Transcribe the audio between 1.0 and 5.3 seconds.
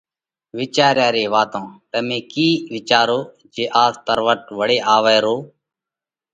ري واتون تمي ڪِي وِيچاروه جي آز تروٽ وۯي آوئہ